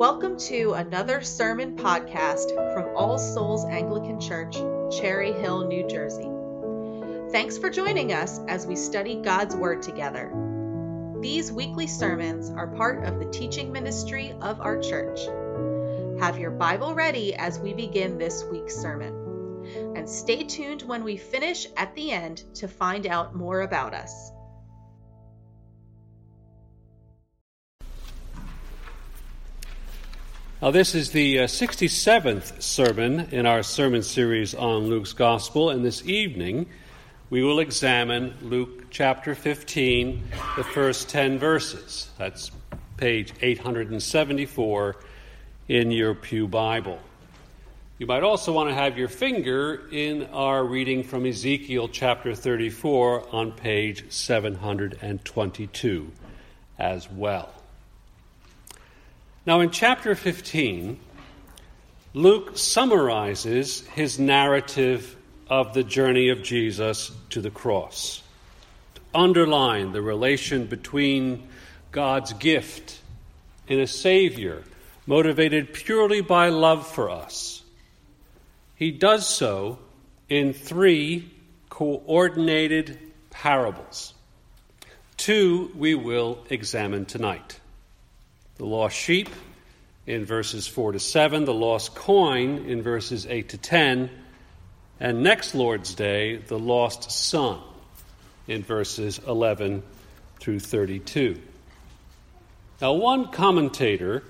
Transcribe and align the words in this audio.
Welcome 0.00 0.38
to 0.38 0.72
another 0.72 1.20
sermon 1.20 1.76
podcast 1.76 2.54
from 2.72 2.96
All 2.96 3.18
Souls 3.18 3.66
Anglican 3.66 4.18
Church, 4.18 4.56
Cherry 4.98 5.30
Hill, 5.30 5.68
New 5.68 5.86
Jersey. 5.86 6.26
Thanks 7.30 7.58
for 7.58 7.68
joining 7.68 8.14
us 8.14 8.40
as 8.48 8.66
we 8.66 8.76
study 8.76 9.16
God's 9.16 9.54
Word 9.54 9.82
together. 9.82 10.32
These 11.20 11.52
weekly 11.52 11.86
sermons 11.86 12.48
are 12.48 12.68
part 12.68 13.04
of 13.04 13.18
the 13.18 13.30
teaching 13.30 13.72
ministry 13.72 14.32
of 14.40 14.62
our 14.62 14.80
church. 14.80 15.20
Have 16.18 16.38
your 16.38 16.52
Bible 16.52 16.94
ready 16.94 17.34
as 17.34 17.58
we 17.58 17.74
begin 17.74 18.16
this 18.16 18.42
week's 18.50 18.76
sermon. 18.76 19.66
And 19.94 20.08
stay 20.08 20.44
tuned 20.44 20.80
when 20.80 21.04
we 21.04 21.18
finish 21.18 21.66
at 21.76 21.94
the 21.94 22.10
end 22.10 22.42
to 22.54 22.68
find 22.68 23.06
out 23.06 23.34
more 23.34 23.60
about 23.60 23.92
us. 23.92 24.32
Now, 30.62 30.70
this 30.70 30.94
is 30.94 31.10
the 31.10 31.38
uh, 31.38 31.44
67th 31.44 32.60
sermon 32.60 33.28
in 33.30 33.46
our 33.46 33.62
sermon 33.62 34.02
series 34.02 34.54
on 34.54 34.88
Luke's 34.88 35.14
Gospel, 35.14 35.70
and 35.70 35.82
this 35.82 36.04
evening 36.04 36.66
we 37.30 37.42
will 37.42 37.60
examine 37.60 38.34
Luke 38.42 38.90
chapter 38.90 39.34
15, 39.34 40.22
the 40.58 40.64
first 40.64 41.08
10 41.08 41.38
verses. 41.38 42.10
That's 42.18 42.50
page 42.98 43.32
874 43.40 44.96
in 45.68 45.90
your 45.90 46.14
Pew 46.14 46.46
Bible. 46.46 46.98
You 47.96 48.06
might 48.06 48.22
also 48.22 48.52
want 48.52 48.68
to 48.68 48.74
have 48.74 48.98
your 48.98 49.08
finger 49.08 49.88
in 49.90 50.26
our 50.26 50.62
reading 50.62 51.04
from 51.04 51.24
Ezekiel 51.24 51.88
chapter 51.88 52.34
34 52.34 53.34
on 53.34 53.52
page 53.52 54.12
722 54.12 56.12
as 56.78 57.10
well. 57.10 57.59
Now, 59.46 59.60
in 59.60 59.70
chapter 59.70 60.14
15, 60.14 61.00
Luke 62.12 62.58
summarizes 62.58 63.86
his 63.88 64.18
narrative 64.18 65.16
of 65.48 65.72
the 65.72 65.82
journey 65.82 66.28
of 66.28 66.42
Jesus 66.42 67.10
to 67.30 67.40
the 67.40 67.50
cross, 67.50 68.22
to 68.94 69.00
underline 69.14 69.92
the 69.92 70.02
relation 70.02 70.66
between 70.66 71.48
God's 71.90 72.34
gift 72.34 73.00
in 73.66 73.80
a 73.80 73.86
Savior 73.86 74.62
motivated 75.06 75.72
purely 75.72 76.20
by 76.20 76.50
love 76.50 76.86
for 76.86 77.08
us. 77.08 77.62
He 78.76 78.90
does 78.90 79.26
so 79.26 79.78
in 80.28 80.52
three 80.52 81.30
coordinated 81.70 82.98
parables. 83.30 84.12
Two 85.16 85.72
we 85.74 85.94
will 85.94 86.44
examine 86.50 87.06
tonight 87.06 87.59
the 88.60 88.66
lost 88.66 88.94
sheep 88.94 89.30
in 90.06 90.26
verses 90.26 90.66
4 90.66 90.92
to 90.92 91.00
7, 91.00 91.46
the 91.46 91.54
lost 91.54 91.94
coin 91.94 92.66
in 92.66 92.82
verses 92.82 93.26
8 93.26 93.48
to 93.48 93.56
10, 93.56 94.10
and 95.00 95.22
next 95.22 95.54
Lord's 95.54 95.94
Day, 95.94 96.36
the 96.36 96.58
lost 96.58 97.10
son 97.10 97.58
in 98.46 98.62
verses 98.62 99.18
11 99.26 99.82
through 100.40 100.60
32. 100.60 101.40
Now, 102.82 102.92
one 102.92 103.28
commentator 103.32 104.24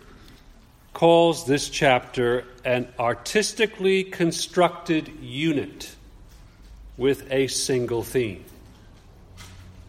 calls 0.93 1.45
this 1.45 1.69
chapter 1.69 2.45
an 2.65 2.87
artistically 3.01 4.05
constructed 4.05 5.09
unit 5.21 5.93
with 6.97 7.27
a 7.33 7.49
single 7.49 8.05
theme. 8.05 8.45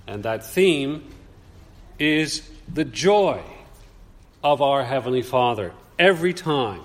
And 0.07 0.23
that 0.23 0.43
theme 0.43 1.07
is 1.99 2.41
the 2.73 2.85
joy 2.85 3.43
of 4.43 4.61
our 4.61 4.83
Heavenly 4.83 5.21
Father 5.21 5.71
every 5.99 6.33
time 6.33 6.81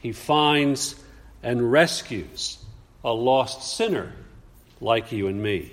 He 0.00 0.12
finds 0.12 0.94
and 1.42 1.70
rescues 1.70 2.58
a 3.04 3.12
lost 3.12 3.76
sinner 3.76 4.12
like 4.80 5.12
you 5.12 5.26
and 5.26 5.42
me. 5.42 5.72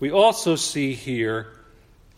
We 0.00 0.10
also 0.10 0.56
see 0.56 0.94
here 0.94 1.48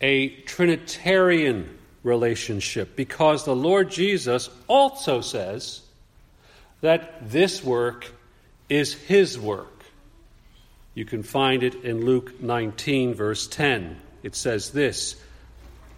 a 0.01 0.29
Trinitarian 0.29 1.77
relationship 2.03 2.95
because 2.95 3.45
the 3.45 3.55
Lord 3.55 3.91
Jesus 3.91 4.49
also 4.67 5.21
says 5.21 5.81
that 6.81 7.29
this 7.29 7.63
work 7.63 8.11
is 8.69 8.93
His 8.93 9.39
work. 9.39 9.67
You 10.93 11.05
can 11.05 11.23
find 11.23 11.63
it 11.63 11.75
in 11.83 12.05
Luke 12.05 12.41
19, 12.41 13.13
verse 13.13 13.47
10. 13.47 13.97
It 14.23 14.35
says 14.35 14.71
this 14.71 15.21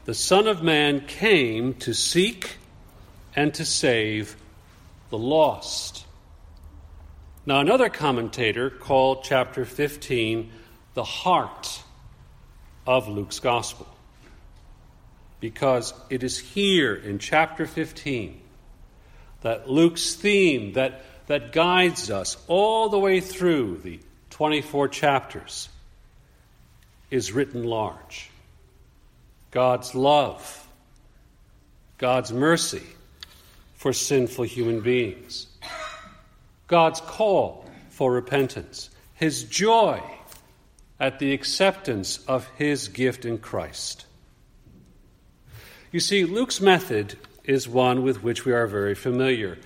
the 0.06 0.14
Son 0.14 0.48
of 0.48 0.62
Man 0.62 1.06
came 1.06 1.76
to 1.76 1.94
seek 1.94 2.58
and 3.36 3.54
to 3.54 3.66
save 3.66 4.36
the 5.10 5.18
lost. 5.18 6.06
Now, 7.46 7.60
another 7.60 7.90
commentator 7.90 8.70
called 8.70 9.24
chapter 9.24 9.66
15 9.66 10.52
the 10.94 11.04
heart 11.04 11.82
of 12.86 13.08
Luke's 13.08 13.40
gospel 13.40 13.88
because 15.40 15.94
it 16.10 16.24
is 16.24 16.38
here 16.38 16.96
in 16.96 17.20
chapter 17.20 17.66
15 17.66 18.40
that 19.42 19.70
Luke's 19.70 20.16
theme 20.16 20.74
that, 20.74 21.04
that 21.28 21.52
guides 21.52 22.12
us 22.12 22.38
all 22.48 22.90
the 22.90 23.00
way 23.00 23.20
through 23.20 23.80
the 23.84 24.00
24 24.30 24.88
chapters 24.90 25.70
is 27.10 27.32
written 27.32 27.64
large. 27.64 28.30
God's 29.54 29.94
love, 29.94 30.68
God's 32.00 32.34
mercy 32.34 32.82
for 33.76 33.94
sinful 33.94 34.46
human 34.46 34.82
beings, 34.82 35.46
God's 36.66 37.00
call 37.02 37.70
for 37.92 38.12
repentance, 38.12 38.90
His 39.14 39.44
joy 39.44 40.02
at 41.00 41.20
the 41.20 41.34
acceptance 41.34 42.18
of 42.28 42.48
His 42.58 42.88
gift 42.88 43.26
in 43.26 43.38
Christ. 43.38 44.08
You 45.92 46.00
see, 46.00 46.26
Luke's 46.26 46.60
method 46.60 47.16
is 47.44 47.70
one 47.70 48.02
with 48.02 48.24
which 48.24 48.46
we 48.46 48.54
are 48.54 48.66
very 48.66 48.96
familiar. 48.96 49.60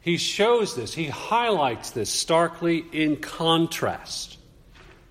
He 0.00 0.16
shows 0.16 0.74
this, 0.74 0.94
he 0.94 1.06
highlights 1.06 1.90
this 1.90 2.10
starkly 2.10 2.84
in 2.90 3.18
contrast 3.18 4.36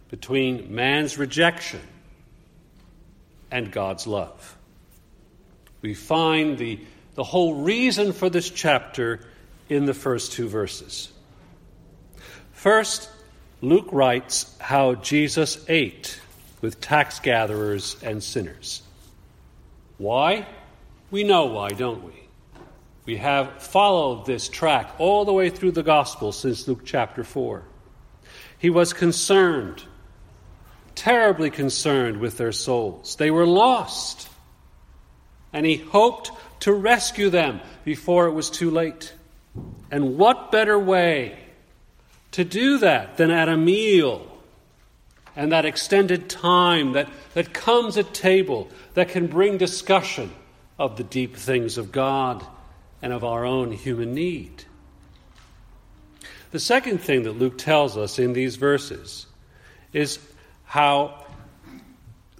between 0.10 0.76
man's 0.76 1.18
rejection 1.18 1.80
and 3.52 3.72
God's 3.72 4.08
love. 4.08 4.58
We 5.82 5.94
find 5.94 6.58
the, 6.58 6.80
the 7.16 7.24
whole 7.24 7.56
reason 7.56 8.14
for 8.14 8.30
this 8.30 8.50
chapter 8.50 9.20
in 9.70 9.86
the 9.86 9.94
first 9.94 10.32
two 10.32 10.48
verses. 10.48 11.12
First, 12.54 13.10
Luke 13.62 13.90
writes 13.92 14.56
how 14.60 14.96
Jesus 14.96 15.64
ate 15.68 16.20
with 16.62 16.80
tax 16.80 17.20
gatherers 17.20 17.98
and 18.04 18.24
sinners. 18.24 18.82
Why? 19.98 20.48
We 21.10 21.24
know 21.24 21.46
why, 21.46 21.70
don't 21.70 22.04
we? 22.04 22.14
We 23.06 23.18
have 23.18 23.62
followed 23.62 24.26
this 24.26 24.48
track 24.48 24.94
all 25.00 25.26
the 25.26 25.34
way 25.34 25.50
through 25.50 25.72
the 25.72 25.84
gospel 25.84 26.32
since 26.32 26.68
Luke 26.68 26.82
chapter 26.86 27.24
4. 27.24 27.64
He 28.60 28.70
was 28.70 28.94
concerned 28.94 29.84
terribly 30.96 31.50
concerned 31.50 32.18
with 32.18 32.38
their 32.38 32.52
souls. 32.52 33.16
They 33.16 33.32
were 33.32 33.46
lost. 33.46 34.30
And 35.54 35.66
he 35.66 35.78
hoped 35.78 36.32
to 36.62 36.74
rescue 36.74 37.30
them 37.30 37.60
before 37.84 38.28
it 38.28 38.32
was 38.32 38.50
too 38.50 38.70
late. 38.70 39.14
And 39.90 40.18
what 40.18 40.52
better 40.52 40.80
way 40.80 41.38
to 42.32 42.44
do 42.44 42.78
that 42.80 43.18
than 43.18 43.32
at 43.32 43.50
a 43.50 43.58
meal 43.58 44.28
and 45.36 45.52
that 45.52 45.66
extended 45.66 46.30
time 46.30 46.94
that, 46.94 47.10
that 47.34 47.54
comes 47.54 47.98
at 47.98 48.14
table 48.14 48.70
that 48.94 49.10
can 49.10 49.28
bring 49.28 49.58
discussion 49.58 50.32
of 50.80 50.98
the 50.98 51.04
deep 51.04 51.36
things 51.36 51.78
of 51.78 51.92
God 51.92 52.46
and 53.02 53.12
of 53.12 53.24
our 53.24 53.46
own 53.46 53.72
human 53.72 54.14
need? 54.14 54.66
The 56.52 56.60
second 56.60 57.00
thing 57.00 57.24
that 57.24 57.34
Luke 57.34 57.58
tells 57.58 57.98
us 57.98 58.20
in 58.20 58.34
these 58.34 58.58
verses 58.58 59.26
is 59.94 60.18
how 60.72 61.14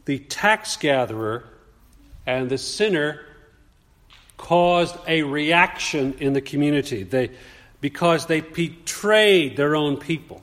the 0.06 0.18
tax 0.18 0.78
gatherer 0.78 1.44
and 2.26 2.50
the 2.50 2.58
sinner 2.58 3.20
caused 4.38 4.96
a 5.06 5.22
reaction 5.24 6.16
in 6.18 6.32
the 6.32 6.40
community 6.40 7.04
they, 7.04 7.30
because 7.82 8.28
they 8.28 8.40
betrayed 8.40 9.58
their 9.58 9.76
own 9.76 9.98
people. 9.98 10.42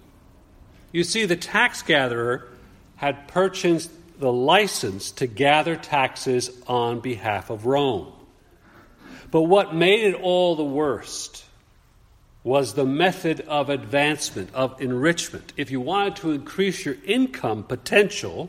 You 0.93 1.02
see, 1.02 1.25
the 1.25 1.35
tax 1.35 1.81
gatherer 1.81 2.49
had 2.96 3.26
purchased 3.26 3.91
the 4.20 4.31
license 4.31 5.11
to 5.12 5.26
gather 5.26 5.75
taxes 5.75 6.50
on 6.67 7.00
behalf 7.00 7.49
of 7.49 7.64
Rome. 7.64 8.12
But 9.31 9.44
what 9.44 9.75
made 9.75 10.05
it 10.05 10.14
all 10.14 10.56
the 10.56 10.62
worst 10.62 11.43
was 12.49 12.73
the 12.73 12.85
method 12.87 13.41
of 13.43 13.69
advancement, 13.69 14.49
of 14.55 14.81
enrichment. 14.81 15.53
If 15.59 15.71
you 15.71 15.83
wanted 15.83 16.17
to 16.17 16.33
increase 16.33 16.83
your 16.83 16.97
income 17.05 17.62
potential, 17.62 18.49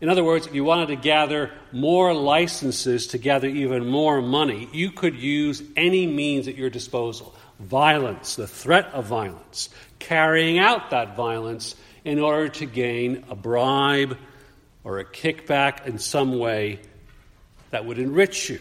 In 0.00 0.08
other 0.08 0.24
words, 0.24 0.46
if 0.46 0.54
you 0.54 0.64
wanted 0.64 0.88
to 0.88 0.96
gather 0.96 1.50
more 1.72 2.14
licenses 2.14 3.08
to 3.08 3.18
gather 3.18 3.48
even 3.48 3.86
more 3.86 4.22
money, 4.22 4.68
you 4.72 4.90
could 4.90 5.14
use 5.14 5.62
any 5.76 6.06
means 6.06 6.48
at 6.48 6.56
your 6.56 6.70
disposal 6.70 7.34
violence, 7.58 8.36
the 8.36 8.46
threat 8.46 8.86
of 8.94 9.04
violence, 9.04 9.68
carrying 9.98 10.58
out 10.58 10.90
that 10.90 11.16
violence 11.16 11.76
in 12.02 12.18
order 12.18 12.48
to 12.48 12.64
gain 12.64 13.26
a 13.28 13.34
bribe 13.34 14.16
or 14.84 14.98
a 14.98 15.04
kickback 15.04 15.84
in 15.84 15.98
some 15.98 16.38
way 16.38 16.80
that 17.68 17.84
would 17.84 17.98
enrich 17.98 18.48
you. 18.48 18.60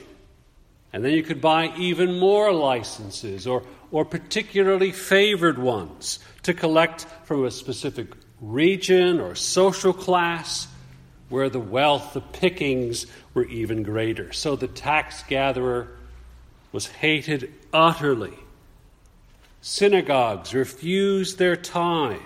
And 0.91 1.05
then 1.05 1.13
you 1.13 1.23
could 1.23 1.41
buy 1.41 1.73
even 1.77 2.19
more 2.19 2.51
licenses 2.51 3.45
or, 3.45 3.63
or 3.91 4.05
particularly 4.05 4.91
favored 4.91 5.59
ones 5.59 6.19
to 6.43 6.53
collect 6.53 7.05
from 7.23 7.45
a 7.45 7.51
specific 7.51 8.07
region 8.41 9.19
or 9.19 9.35
social 9.35 9.93
class 9.93 10.67
where 11.29 11.49
the 11.49 11.59
wealth, 11.59 12.13
the 12.13 12.21
pickings 12.21 13.05
were 13.33 13.45
even 13.45 13.83
greater. 13.83 14.33
So 14.33 14.55
the 14.55 14.67
tax 14.67 15.23
gatherer 15.23 15.89
was 16.71 16.87
hated 16.87 17.53
utterly. 17.71 18.37
Synagogues 19.61 20.53
refused 20.53 21.37
their 21.37 21.55
tithe. 21.55 22.19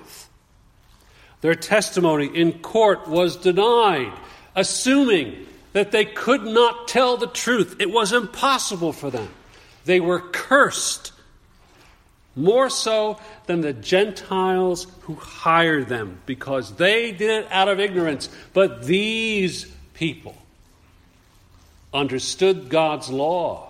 Their 1.41 1.55
testimony 1.55 2.27
in 2.27 2.59
court 2.59 3.07
was 3.07 3.35
denied, 3.35 4.13
assuming 4.55 5.45
that 5.73 5.91
they 5.91 6.05
could 6.05 6.43
not 6.43 6.87
tell 6.87 7.17
the 7.17 7.27
truth. 7.27 7.75
It 7.79 7.91
was 7.91 8.13
impossible 8.13 8.93
for 8.93 9.09
them. 9.09 9.29
They 9.85 9.99
were 9.99 10.19
cursed 10.19 11.11
more 12.35 12.69
so 12.69 13.19
than 13.45 13.61
the 13.61 13.73
Gentiles 13.73 14.87
who 15.01 15.15
hired 15.15 15.87
them, 15.87 16.19
because 16.25 16.75
they 16.75 17.11
did 17.11 17.43
it 17.43 17.51
out 17.51 17.67
of 17.67 17.79
ignorance. 17.79 18.29
But 18.53 18.85
these 18.85 19.65
people 19.93 20.35
understood 21.93 22.69
God's 22.69 23.09
law 23.09 23.69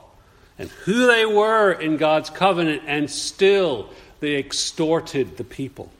and 0.57 0.69
who 0.69 1.07
they 1.07 1.25
were 1.25 1.71
in 1.71 1.97
God's 1.97 2.29
covenant, 2.29 2.83
and 2.85 3.09
still 3.09 3.89
they 4.19 4.37
extorted 4.37 5.35
the 5.35 5.43
people. 5.43 5.91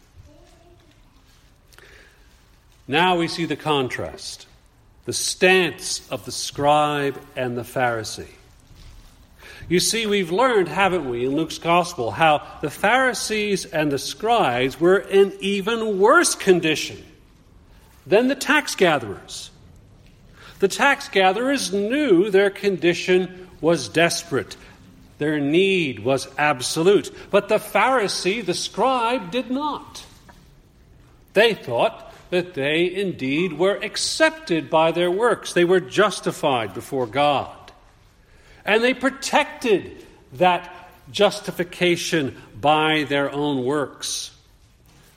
Now 2.88 3.18
we 3.18 3.28
see 3.28 3.46
the 3.46 3.56
contrast 3.56 4.48
the 5.06 5.14
stance 5.14 6.10
of 6.10 6.26
the 6.26 6.32
scribe 6.32 7.20
and 7.36 7.58
the 7.58 7.64
Pharisee. 7.64 8.28
You 9.70 9.80
see, 9.80 10.06
we've 10.06 10.32
learned, 10.32 10.68
haven't 10.68 11.10
we, 11.10 11.26
in 11.26 11.36
Luke's 11.36 11.58
gospel, 11.58 12.12
how 12.12 12.46
the 12.62 12.70
Pharisees 12.70 13.66
and 13.66 13.92
the 13.92 13.98
scribes 13.98 14.80
were 14.80 14.98
in 14.98 15.34
even 15.40 16.00
worse 16.00 16.36
condition 16.36 17.02
than 18.06 18.28
the 18.28 18.36
tax 18.36 18.76
gatherers. 18.76 19.52
The 20.60 20.68
tax 20.68 21.08
gatherers 21.10 21.74
knew 21.74 22.30
their 22.30 22.50
condition 22.50 23.50
was 23.62 23.88
desperate, 23.90 24.58
their 25.18 25.40
need 25.40 26.00
was 26.00 26.28
absolute. 26.38 27.14
But 27.32 27.48
the 27.48 27.58
Pharisee, 27.58 28.46
the 28.46 28.54
scribe, 28.54 29.32
did 29.32 29.50
not. 29.50 30.06
They 31.34 31.54
thought 31.54 32.13
that 32.30 32.54
they 32.54 32.94
indeed 32.94 33.54
were 33.54 33.76
accepted 33.76 34.70
by 34.70 34.92
their 34.92 35.12
works, 35.12 35.54
they 35.54 35.66
were 35.66 35.80
justified 35.80 36.74
before 36.74 37.08
God. 37.08 37.56
And 38.66 38.84
they 38.84 38.94
protected 38.94 40.06
that 40.34 40.74
justification 41.12 42.42
by 42.60 43.04
their 43.04 43.32
own 43.32 43.64
works. 43.66 44.32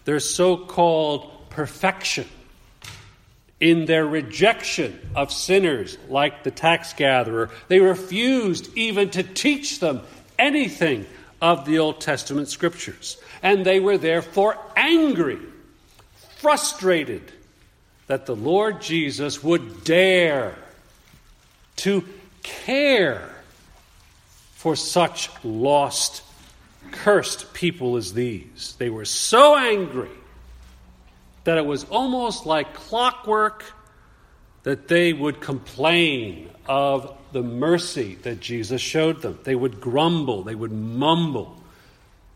Their 0.05 0.21
so 0.21 0.57
called 0.57 1.51
perfection 1.51 2.27
in 3.61 3.87
their 3.87 4.07
rejection 4.07 4.99
of 5.15 5.33
sinners 5.33 5.97
like 6.09 6.45
the 6.45 6.51
tax 6.51 6.93
gatherer. 6.93 7.51
They 7.69 7.81
refused 7.81 8.77
even 8.77 9.11
to 9.11 9.23
teach 9.23 9.81
them 9.81 10.03
anything 10.39 11.07
of 11.41 11.65
the 11.65 11.79
Old 11.79 12.01
Testament 12.01 12.49
scriptures. 12.49 13.17
And 13.43 13.65
they 13.65 13.81
were 13.81 13.99
therefore 13.99 14.59
angry, 14.77 15.39
frustrated 16.47 17.33
that 18.07 18.25
the 18.25 18.37
Lord 18.37 18.81
Jesus 18.81 19.43
would 19.43 19.83
dare 19.83 20.55
to 21.75 22.05
care 22.45 23.29
for 24.55 24.77
such 24.77 25.29
lost, 25.43 26.23
cursed 26.93 27.53
people 27.53 27.97
as 27.97 28.13
these. 28.13 28.77
They 28.79 28.91
were 28.91 29.05
so 29.05 29.57
angry 29.57 30.17
that 31.43 31.59
it 31.59 31.67
was 31.67 31.83
almost 31.83 32.47
like 32.47 32.75
clockwork 32.75 33.65
that 34.63 34.87
they 34.87 35.13
would 35.13 35.41
complain 35.41 36.49
of 36.69 37.13
the 37.33 37.43
mercy 37.43 38.15
that 38.23 38.39
Jesus 38.39 38.81
showed 38.81 39.21
them. 39.21 39.37
They 39.43 39.57
would 39.57 39.81
grumble, 39.81 40.45
they 40.45 40.55
would 40.55 40.71
mumble, 40.71 41.56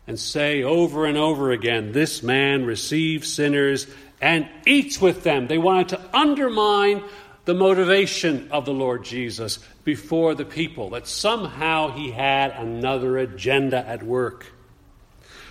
and 0.07 0.19
say 0.19 0.63
over 0.63 1.05
and 1.05 1.17
over 1.17 1.51
again, 1.51 1.91
This 1.91 2.23
man 2.23 2.65
receives 2.65 3.31
sinners 3.31 3.87
and 4.19 4.47
eats 4.65 5.01
with 5.01 5.23
them. 5.23 5.47
They 5.47 5.57
wanted 5.57 5.89
to 5.89 6.01
undermine 6.15 7.03
the 7.45 7.53
motivation 7.53 8.49
of 8.51 8.65
the 8.65 8.73
Lord 8.73 9.03
Jesus 9.03 9.57
before 9.83 10.35
the 10.35 10.45
people, 10.45 10.91
that 10.91 11.07
somehow 11.07 11.91
he 11.91 12.11
had 12.11 12.51
another 12.51 13.17
agenda 13.17 13.85
at 13.87 14.03
work. 14.03 14.45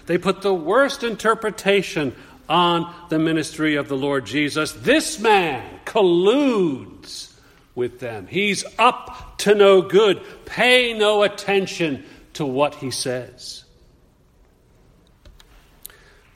They 0.06 0.18
put 0.18 0.42
the 0.42 0.54
worst 0.54 1.02
interpretation 1.02 2.14
on 2.48 2.92
the 3.08 3.18
ministry 3.18 3.76
of 3.76 3.88
the 3.88 3.96
Lord 3.96 4.26
Jesus. 4.26 4.72
This 4.72 5.18
man 5.18 5.80
colludes 5.84 7.32
with 7.74 8.00
them. 8.00 8.26
He's 8.26 8.64
up 8.78 9.38
to 9.38 9.54
no 9.54 9.82
good. 9.82 10.20
Pay 10.46 10.94
no 10.94 11.22
attention 11.22 12.04
to 12.34 12.44
what 12.44 12.76
he 12.76 12.90
says. 12.90 13.64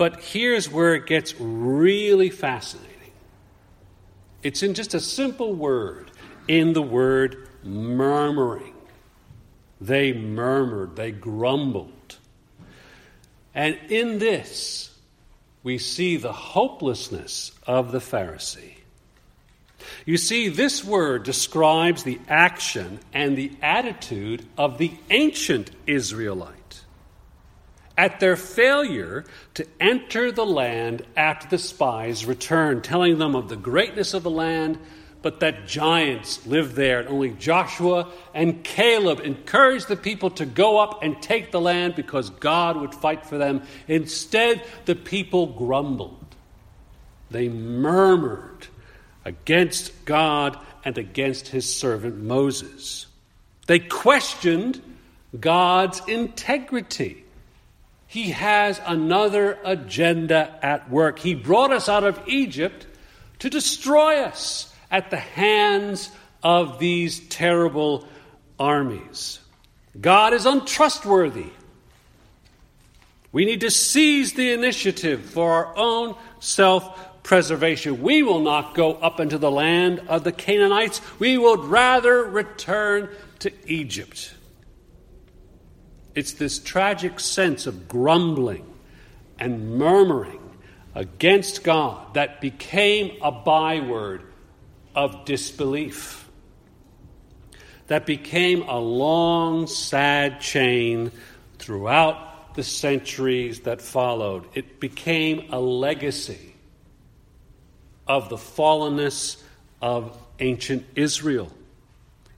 But 0.04 0.20
here's 0.20 0.70
where 0.70 0.94
it 0.94 1.06
gets 1.06 1.34
really 1.40 2.28
fascinating. 2.28 3.12
It's 4.42 4.62
in 4.62 4.74
just 4.74 4.92
a 4.92 5.00
simple 5.00 5.54
word, 5.54 6.10
in 6.46 6.74
the 6.74 6.82
word 6.82 7.48
murmuring. 7.62 8.74
They 9.80 10.12
murmured, 10.12 10.94
they 10.94 11.10
grumbled. 11.10 12.18
And 13.54 13.78
in 13.88 14.18
this, 14.18 14.94
we 15.62 15.78
see 15.78 16.18
the 16.18 16.34
hopelessness 16.34 17.52
of 17.66 17.90
the 17.90 17.98
Pharisee. 17.98 18.74
You 20.04 20.18
see, 20.18 20.50
this 20.50 20.84
word 20.84 21.22
describes 21.22 22.02
the 22.02 22.20
action 22.28 23.00
and 23.14 23.38
the 23.38 23.52
attitude 23.62 24.44
of 24.58 24.76
the 24.76 24.92
ancient 25.08 25.70
Israelite 25.86 26.83
at 27.96 28.20
their 28.20 28.36
failure 28.36 29.24
to 29.54 29.66
enter 29.80 30.32
the 30.32 30.46
land 30.46 31.02
after 31.16 31.48
the 31.48 31.58
spies 31.58 32.26
returned, 32.26 32.84
telling 32.84 33.18
them 33.18 33.34
of 33.36 33.48
the 33.48 33.56
greatness 33.56 34.14
of 34.14 34.22
the 34.22 34.30
land, 34.30 34.78
but 35.22 35.40
that 35.40 35.66
giants 35.66 36.46
lived 36.46 36.74
there. 36.74 37.00
And 37.00 37.08
only 37.08 37.30
Joshua 37.30 38.08
and 38.34 38.62
Caleb 38.62 39.20
encouraged 39.20 39.88
the 39.88 39.96
people 39.96 40.30
to 40.32 40.44
go 40.44 40.78
up 40.78 41.02
and 41.02 41.20
take 41.22 41.50
the 41.50 41.60
land 41.60 41.94
because 41.94 42.30
God 42.30 42.76
would 42.76 42.94
fight 42.94 43.24
for 43.24 43.38
them. 43.38 43.62
Instead, 43.88 44.62
the 44.84 44.94
people 44.94 45.46
grumbled. 45.46 46.20
They 47.30 47.48
murmured 47.48 48.66
against 49.24 50.04
God 50.04 50.58
and 50.84 50.98
against 50.98 51.48
his 51.48 51.74
servant 51.74 52.18
Moses. 52.18 53.06
They 53.66 53.78
questioned 53.78 54.82
God's 55.38 56.02
integrity. 56.06 57.23
He 58.14 58.30
has 58.30 58.80
another 58.86 59.58
agenda 59.64 60.56
at 60.62 60.88
work. 60.88 61.18
He 61.18 61.34
brought 61.34 61.72
us 61.72 61.88
out 61.88 62.04
of 62.04 62.20
Egypt 62.28 62.86
to 63.40 63.50
destroy 63.50 64.20
us 64.20 64.72
at 64.88 65.10
the 65.10 65.16
hands 65.16 66.12
of 66.40 66.78
these 66.78 67.18
terrible 67.26 68.06
armies. 68.56 69.40
God 70.00 70.32
is 70.32 70.46
untrustworthy. 70.46 71.50
We 73.32 73.46
need 73.46 73.62
to 73.62 73.70
seize 73.72 74.34
the 74.34 74.52
initiative 74.52 75.24
for 75.24 75.50
our 75.50 75.76
own 75.76 76.14
self 76.38 77.24
preservation. 77.24 78.00
We 78.00 78.22
will 78.22 78.42
not 78.42 78.76
go 78.76 78.92
up 78.92 79.18
into 79.18 79.38
the 79.38 79.50
land 79.50 80.02
of 80.06 80.22
the 80.22 80.30
Canaanites. 80.30 81.00
We 81.18 81.36
would 81.36 81.64
rather 81.64 82.22
return 82.22 83.08
to 83.40 83.50
Egypt. 83.66 84.34
It's 86.14 86.32
this 86.32 86.58
tragic 86.58 87.18
sense 87.18 87.66
of 87.66 87.88
grumbling 87.88 88.66
and 89.38 89.76
murmuring 89.76 90.40
against 90.94 91.64
God 91.64 92.14
that 92.14 92.40
became 92.40 93.18
a 93.20 93.32
byword 93.32 94.22
of 94.94 95.24
disbelief. 95.24 96.28
That 97.88 98.06
became 98.06 98.62
a 98.62 98.78
long, 98.78 99.66
sad 99.66 100.40
chain 100.40 101.10
throughout 101.58 102.54
the 102.54 102.62
centuries 102.62 103.60
that 103.60 103.82
followed. 103.82 104.44
It 104.54 104.78
became 104.80 105.52
a 105.52 105.58
legacy 105.58 106.54
of 108.06 108.28
the 108.28 108.36
fallenness 108.36 109.42
of 109.82 110.16
ancient 110.38 110.86
Israel. 110.94 111.50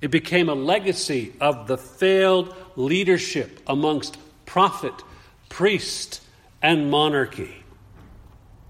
It 0.01 0.11
became 0.11 0.49
a 0.49 0.55
legacy 0.55 1.33
of 1.41 1.67
the 1.67 1.79
failed 1.79 2.55
leadership 2.77 3.61
amongst 3.67 4.19
prophet, 4.45 4.95
priest, 5.49 6.23
and 6.63 6.91
monarchy, 6.91 7.65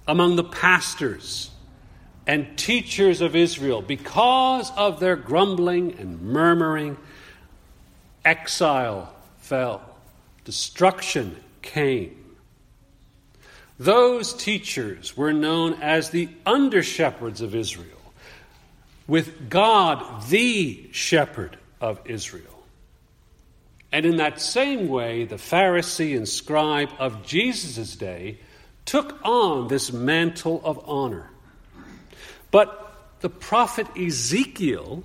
among 0.06 0.37
the 0.37 0.45
pastors 0.45 1.50
and 2.26 2.56
teachers 2.56 3.21
of 3.21 3.37
Israel. 3.37 3.83
Because 3.83 4.71
of 4.76 5.00
their 5.00 5.16
grumbling 5.16 5.99
and 5.99 6.21
murmuring, 6.23 6.97
exile 8.25 9.14
fell, 9.38 9.83
destruction 10.45 11.37
came. 11.62 12.37
Those 13.78 14.33
teachers 14.33 15.16
were 15.16 15.33
known 15.33 15.75
as 15.83 16.11
the 16.11 16.28
under 16.45 16.83
shepherds 16.83 17.40
of 17.40 17.54
Israel, 17.54 17.95
with 19.06 19.48
God 19.48 20.28
the 20.28 20.88
shepherd 20.92 21.58
of 21.80 22.00
Israel. 22.04 22.64
And 23.92 24.04
in 24.04 24.16
that 24.16 24.40
same 24.40 24.88
way, 24.88 25.25
the 25.25 25.36
Pharisee 25.36 26.16
and 26.16 26.28
scribe 26.28 26.90
of 26.98 27.25
Jesus' 27.25 27.96
day 27.96 28.38
took 28.84 29.18
on 29.25 29.68
this 29.68 29.92
mantle 29.92 30.60
of 30.64 30.80
honor. 30.88 31.30
But 32.50 32.94
the 33.20 33.30
prophet 33.30 33.86
Ezekiel 33.96 35.02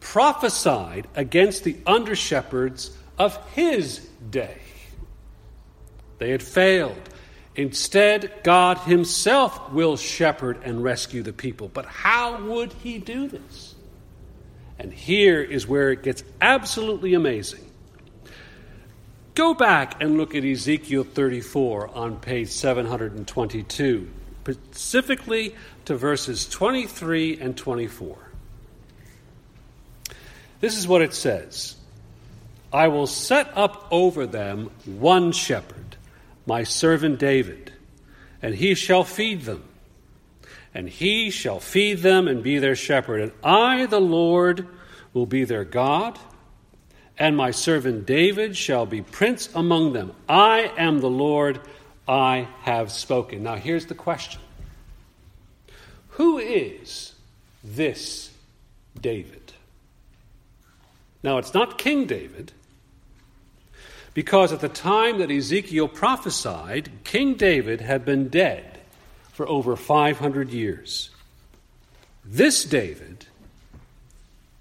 prophesied 0.00 1.06
against 1.14 1.64
the 1.64 1.76
under 1.86 2.16
shepherds 2.16 2.96
of 3.18 3.36
his 3.52 3.98
day. 4.30 4.58
They 6.18 6.30
had 6.30 6.42
failed. 6.42 7.09
Instead, 7.56 8.32
God 8.42 8.78
Himself 8.78 9.72
will 9.72 9.96
shepherd 9.96 10.60
and 10.62 10.82
rescue 10.82 11.22
the 11.22 11.32
people. 11.32 11.68
But 11.68 11.86
how 11.86 12.42
would 12.44 12.72
He 12.72 12.98
do 12.98 13.28
this? 13.28 13.74
And 14.78 14.92
here 14.92 15.42
is 15.42 15.66
where 15.66 15.90
it 15.90 16.02
gets 16.02 16.24
absolutely 16.40 17.14
amazing. 17.14 17.70
Go 19.34 19.54
back 19.54 20.02
and 20.02 20.16
look 20.16 20.34
at 20.34 20.44
Ezekiel 20.44 21.04
34 21.04 21.88
on 21.96 22.16
page 22.16 22.48
722, 22.48 24.08
specifically 24.42 25.54
to 25.84 25.96
verses 25.96 26.48
23 26.48 27.38
and 27.40 27.56
24. 27.56 28.16
This 30.60 30.76
is 30.76 30.86
what 30.86 31.02
it 31.02 31.14
says 31.14 31.76
I 32.72 32.88
will 32.88 33.06
set 33.06 33.56
up 33.56 33.88
over 33.90 34.26
them 34.26 34.70
one 34.84 35.32
shepherd, 35.32 35.89
my 36.50 36.64
servant 36.64 37.16
David, 37.20 37.72
and 38.42 38.56
he 38.56 38.74
shall 38.74 39.04
feed 39.04 39.42
them. 39.42 39.62
And 40.74 40.88
he 40.88 41.30
shall 41.30 41.60
feed 41.60 42.00
them 42.00 42.26
and 42.26 42.42
be 42.42 42.58
their 42.58 42.74
shepherd. 42.74 43.20
And 43.20 43.32
I, 43.44 43.86
the 43.86 44.00
Lord, 44.00 44.66
will 45.12 45.26
be 45.26 45.44
their 45.44 45.64
God, 45.64 46.18
and 47.16 47.36
my 47.36 47.52
servant 47.52 48.04
David 48.04 48.56
shall 48.56 48.84
be 48.84 49.00
prince 49.00 49.48
among 49.54 49.92
them. 49.92 50.12
I 50.28 50.72
am 50.76 50.98
the 50.98 51.08
Lord, 51.08 51.60
I 52.08 52.48
have 52.62 52.90
spoken. 52.90 53.44
Now, 53.44 53.54
here's 53.54 53.86
the 53.86 53.94
question 53.94 54.40
Who 56.18 56.38
is 56.38 57.14
this 57.62 58.32
David? 59.00 59.52
Now, 61.22 61.38
it's 61.38 61.54
not 61.54 61.78
King 61.78 62.06
David, 62.06 62.50
because 64.14 64.52
at 64.52 64.60
the 64.60 64.68
time 64.68 65.18
that 65.18 65.30
Ezekiel 65.30 65.88
prophesied, 65.88 66.90
King 67.04 67.34
David 67.34 67.80
had 67.80 68.04
been 68.04 68.28
dead 68.28 68.80
for 69.32 69.48
over 69.48 69.76
500 69.76 70.50
years. 70.50 71.10
This 72.24 72.64
David 72.64 73.26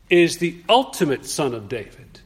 is 0.10 0.38
the 0.38 0.58
ultimate 0.68 1.26
son 1.26 1.54
of 1.54 1.70
David. 1.70 2.20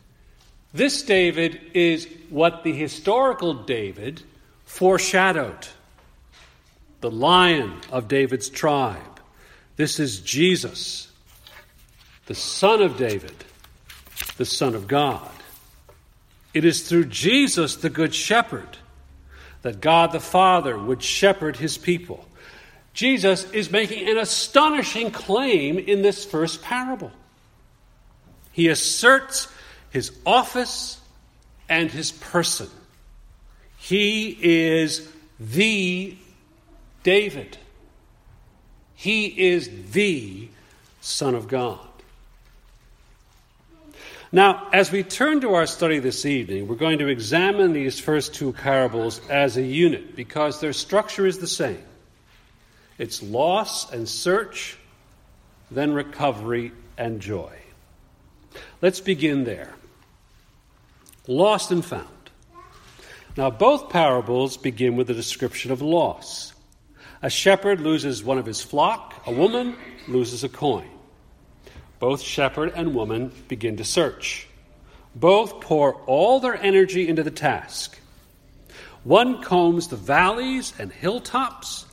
This 0.73 1.03
David 1.03 1.59
is 1.73 2.07
what 2.29 2.63
the 2.63 2.73
historical 2.73 3.53
David 3.53 4.21
foreshadowed 4.65 5.67
the 7.01 7.11
lion 7.11 7.73
of 7.91 8.07
David's 8.07 8.49
tribe. 8.49 9.19
This 9.75 9.99
is 9.99 10.21
Jesus, 10.21 11.11
the 12.25 12.35
son 12.35 12.81
of 12.81 12.97
David 12.97 13.35
the 14.37 14.45
Son 14.45 14.75
of 14.75 14.87
God. 14.87 15.29
It 16.53 16.65
is 16.65 16.87
through 16.87 17.05
Jesus, 17.05 17.77
the 17.77 17.89
Good 17.89 18.13
Shepherd, 18.13 18.77
that 19.63 19.81
God 19.81 20.11
the 20.11 20.19
Father 20.19 20.77
would 20.77 21.01
shepherd 21.01 21.57
his 21.57 21.77
people. 21.77 22.27
Jesus 22.93 23.49
is 23.51 23.71
making 23.71 24.07
an 24.07 24.17
astonishing 24.17 25.09
claim 25.09 25.79
in 25.79 26.03
this 26.03 26.25
first 26.25 26.61
parable. 26.61 27.11
He 28.51 28.67
asserts 28.67 29.47
his 29.89 30.11
office 30.25 31.01
and 31.67 31.89
his 31.89 32.11
person. 32.11 32.69
He 33.77 34.37
is 34.39 35.09
the 35.39 36.15
David. 37.01 37.57
He 38.95 39.25
is 39.25 39.69
the 39.91 40.49
Son 41.01 41.35
of 41.35 41.47
God. 41.47 41.79
Now, 44.33 44.67
as 44.73 44.91
we 44.91 45.03
turn 45.03 45.41
to 45.41 45.53
our 45.53 45.67
study 45.67 45.99
this 45.99 46.25
evening, 46.25 46.67
we're 46.67 46.73
going 46.73 46.97
to 46.97 47.07
examine 47.07 47.71
these 47.71 47.99
first 47.99 48.33
two 48.33 48.51
parables 48.51 49.21
as 49.29 49.57
a 49.57 49.61
unit 49.61 50.15
because 50.15 50.59
their 50.59 50.73
structure 50.73 51.27
is 51.27 51.37
the 51.37 51.47
same 51.47 51.83
it's 52.97 53.21
loss 53.21 53.91
and 53.91 54.09
search, 54.09 54.77
then 55.69 55.93
recovery 55.93 56.71
and 56.97 57.21
joy. 57.21 57.55
Let's 58.81 58.99
begin 58.99 59.43
there. 59.43 59.75
Lost 61.27 61.71
and 61.71 61.85
found. 61.85 62.07
Now, 63.37 63.51
both 63.51 63.89
parables 63.89 64.57
begin 64.57 64.95
with 64.95 65.11
a 65.11 65.13
description 65.13 65.71
of 65.71 65.83
loss. 65.83 66.53
A 67.21 67.29
shepherd 67.29 67.81
loses 67.81 68.23
one 68.23 68.39
of 68.39 68.47
his 68.47 68.63
flock, 68.63 69.13
a 69.27 69.31
woman 69.31 69.75
loses 70.07 70.43
a 70.43 70.49
coin. 70.49 70.92
Both 72.03 72.21
shepherd 72.21 72.73
and 72.75 72.93
woman 72.93 73.31
begin 73.47 73.77
to 73.77 73.85
search. 73.85 74.45
Both 75.15 75.61
pour 75.61 75.93
all 76.01 76.41
their 76.41 76.61
energy 76.61 77.07
into 77.07 77.23
the 77.23 77.31
task. 77.31 77.97
One 79.05 79.41
combs 79.41 79.87
the 79.87 79.95
valleys 79.95 80.73
and 80.77 80.91
hilltops, 80.91 81.85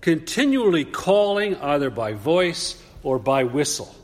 continually 0.00 0.86
calling 0.86 1.54
either 1.56 1.90
by 1.90 2.14
voice 2.14 2.82
or 3.02 3.18
by 3.18 3.44
whistle. 3.44 3.94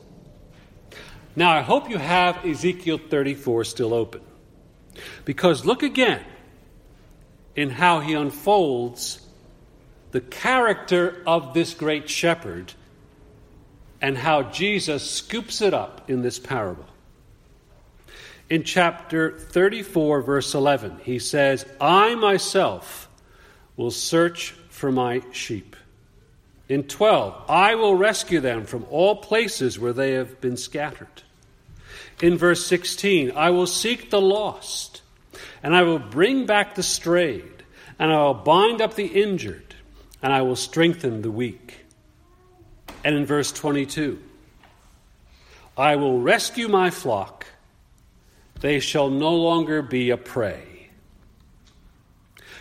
Now, 1.35 1.53
I 1.53 1.63
hope 1.63 1.89
you 1.89 1.97
have 1.97 2.45
Ezekiel 2.45 2.99
34 2.99 3.65
still 3.65 3.95
open. 3.95 4.21
Because 5.25 5.65
look 5.65 5.83
again 5.83 6.23
in 7.57 7.71
how 7.71 8.01
he 8.01 8.13
unfolds 8.13 9.27
the 10.11 10.21
character 10.21 11.23
of 11.27 11.55
this 11.55 11.73
great 11.73 12.11
shepherd 12.11 12.75
and 14.05 14.19
how 14.19 14.43
Jesus 14.43 15.11
scoops 15.11 15.63
it 15.63 15.73
up 15.73 16.11
in 16.11 16.21
this 16.21 16.39
parable. 16.39 16.85
In 18.51 18.63
chapter 18.63 19.31
34, 19.31 20.21
verse 20.21 20.55
11, 20.55 20.99
he 21.05 21.19
says, 21.19 21.65
I 21.81 22.15
myself 22.15 23.09
will 23.79 23.91
search 23.91 24.51
for 24.69 24.93
my 24.93 25.23
sheep. 25.33 25.75
In 26.69 26.83
12, 26.83 27.49
I 27.49 27.77
will 27.77 27.95
rescue 27.95 28.41
them 28.41 28.67
from 28.67 28.85
all 28.91 29.17
places 29.17 29.79
where 29.79 29.95
they 29.95 30.13
have 30.13 30.39
been 30.39 30.59
scattered. 30.59 31.23
In 32.21 32.37
verse 32.37 32.67
16, 32.67 33.33
I 33.35 33.49
will 33.49 33.67
seek 33.67 34.11
the 34.11 34.21
lost, 34.21 35.01
and 35.63 35.75
I 35.75 35.81
will 35.81 35.99
bring 35.99 36.45
back 36.45 36.75
the 36.75 36.83
strayed, 36.83 37.65
and 37.99 38.13
I 38.13 38.23
will 38.23 38.35
bind 38.35 38.83
up 38.83 38.97
the 38.97 39.07
injured, 39.07 39.75
and 40.23 40.31
I 40.31 40.43
will 40.43 40.57
strengthen 40.57 41.23
the 41.23 41.31
weak. 41.31 41.84
And 43.05 43.15
in 43.15 43.27
verse 43.27 43.53
22, 43.53 44.21
I 45.77 45.97
will 45.97 46.21
rescue 46.21 46.69
my 46.69 46.91
flock, 46.91 47.47
they 48.61 48.81
shall 48.81 49.11
no 49.11 49.35
longer 49.35 49.83
be 49.83 50.11
a 50.11 50.17
prey. 50.17 50.89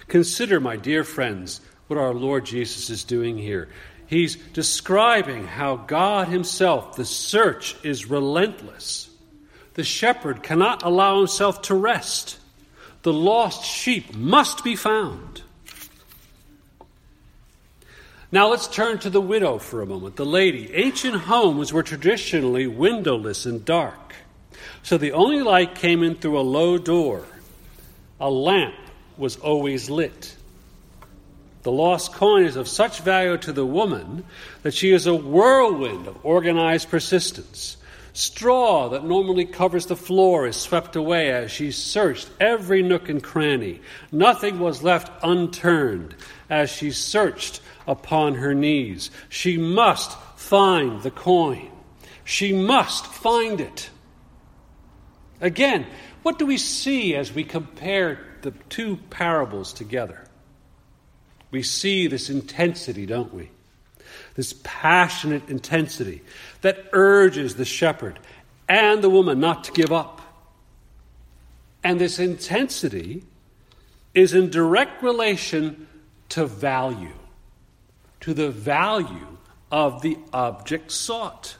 Consider, 0.07 0.59
my 0.59 0.75
dear 0.75 1.03
friends, 1.03 1.61
what 1.87 1.97
our 1.97 2.13
Lord 2.13 2.45
Jesus 2.45 2.89
is 2.89 3.03
doing 3.03 3.37
here. 3.37 3.69
He's 4.05 4.35
describing 4.35 5.47
how 5.47 5.77
God 5.77 6.27
Himself, 6.27 6.97
the 6.97 7.05
search 7.05 7.75
is 7.83 8.09
relentless. 8.09 9.09
The 9.75 9.83
shepherd 9.83 10.43
cannot 10.43 10.83
allow 10.83 11.17
himself 11.17 11.61
to 11.63 11.75
rest. 11.75 12.39
The 13.01 13.13
lost 13.13 13.65
sheep 13.65 14.15
must 14.15 14.63
be 14.63 14.75
found. 14.75 15.42
Now 18.33 18.47
let's 18.47 18.65
turn 18.65 18.97
to 19.01 19.11
the 19.11 19.21
widow 19.21 19.59
for 19.59 19.83
a 19.83 19.85
moment, 19.85 20.15
the 20.15 20.25
lady. 20.25 20.73
Ancient 20.73 21.13
homes 21.13 21.71
were 21.71 21.83
traditionally 21.83 22.65
windowless 22.65 23.45
and 23.45 23.63
dark, 23.63 24.15
so 24.81 24.97
the 24.97 25.11
only 25.11 25.43
light 25.43 25.75
came 25.75 26.01
in 26.01 26.15
through 26.15 26.39
a 26.39 26.41
low 26.41 26.79
door. 26.79 27.25
A 28.19 28.31
lamp 28.31 28.73
was 29.17 29.35
always 29.35 29.87
lit. 29.87 30.35
The 31.61 31.71
lost 31.71 32.13
coin 32.13 32.45
is 32.45 32.55
of 32.55 32.67
such 32.67 33.01
value 33.01 33.37
to 33.37 33.53
the 33.53 33.67
woman 33.67 34.23
that 34.63 34.73
she 34.73 34.91
is 34.91 35.05
a 35.05 35.13
whirlwind 35.13 36.07
of 36.07 36.25
organized 36.25 36.89
persistence. 36.89 37.77
Straw 38.13 38.89
that 38.89 39.05
normally 39.05 39.45
covers 39.45 39.85
the 39.85 39.95
floor 39.95 40.47
is 40.47 40.55
swept 40.55 40.95
away 40.95 41.31
as 41.31 41.51
she 41.51 41.71
searched 41.71 42.31
every 42.39 42.81
nook 42.81 43.09
and 43.09 43.21
cranny. 43.21 43.81
Nothing 44.11 44.57
was 44.57 44.81
left 44.81 45.11
unturned 45.21 46.15
as 46.49 46.71
she 46.71 46.89
searched 46.89 47.61
upon 47.87 48.35
her 48.35 48.53
knees. 48.53 49.11
She 49.29 49.57
must 49.57 50.17
find 50.35 51.01
the 51.01 51.11
coin. 51.11 51.69
She 52.23 52.53
must 52.53 53.05
find 53.05 53.59
it. 53.59 53.89
Again, 55.41 55.85
what 56.23 56.39
do 56.39 56.45
we 56.45 56.57
see 56.57 57.15
as 57.15 57.33
we 57.33 57.43
compare 57.43 58.19
the 58.41 58.51
two 58.69 58.97
parables 59.09 59.73
together? 59.73 60.25
We 61.51 61.63
see 61.63 62.07
this 62.07 62.29
intensity, 62.29 63.05
don't 63.05 63.33
we? 63.33 63.51
This 64.35 64.55
passionate 64.63 65.49
intensity 65.49 66.23
that 66.61 66.85
urges 66.93 67.55
the 67.55 67.65
shepherd 67.65 68.19
and 68.67 69.03
the 69.03 69.09
woman 69.09 69.39
not 69.39 69.65
to 69.65 69.71
give 69.71 69.91
up. 69.91 70.21
And 71.83 71.99
this 71.99 72.17
intensity 72.19 73.23
is 74.13 74.33
in 74.33 74.49
direct 74.49 75.03
relation 75.03 75.87
to 76.29 76.45
value, 76.45 77.13
to 78.23 78.33
the 78.33 78.49
value 78.49 79.37
of 79.69 80.01
the 80.01 80.17
object 80.31 80.89
sought. 80.91 81.57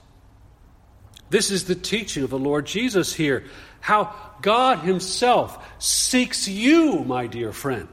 This 1.30 1.52
is 1.52 1.66
the 1.66 1.76
teaching 1.76 2.24
of 2.24 2.30
the 2.30 2.40
Lord 2.40 2.66
Jesus 2.66 3.14
here. 3.14 3.44
How 3.82 4.16
God 4.42 4.80
Himself 4.80 5.62
seeks 5.78 6.48
you, 6.48 7.04
my 7.04 7.28
dear 7.28 7.52
friend. 7.52 7.90